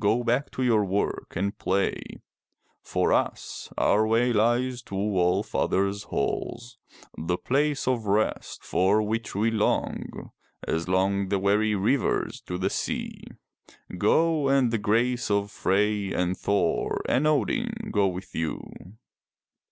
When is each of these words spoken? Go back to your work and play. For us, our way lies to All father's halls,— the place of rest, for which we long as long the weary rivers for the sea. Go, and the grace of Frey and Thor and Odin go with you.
Go 0.00 0.24
back 0.24 0.50
to 0.54 0.64
your 0.64 0.84
work 0.84 1.34
and 1.36 1.56
play. 1.56 2.00
For 2.82 3.12
us, 3.12 3.68
our 3.78 4.04
way 4.08 4.32
lies 4.32 4.82
to 4.82 4.96
All 4.96 5.44
father's 5.44 6.02
halls,— 6.02 6.78
the 7.16 7.38
place 7.38 7.86
of 7.86 8.06
rest, 8.06 8.64
for 8.64 9.00
which 9.00 9.36
we 9.36 9.52
long 9.52 10.32
as 10.66 10.88
long 10.88 11.28
the 11.28 11.38
weary 11.38 11.76
rivers 11.76 12.42
for 12.44 12.58
the 12.58 12.70
sea. 12.70 13.22
Go, 13.96 14.48
and 14.48 14.72
the 14.72 14.78
grace 14.78 15.30
of 15.30 15.48
Frey 15.52 16.12
and 16.12 16.36
Thor 16.36 17.00
and 17.08 17.24
Odin 17.28 17.70
go 17.92 18.08
with 18.08 18.34
you. 18.34 18.72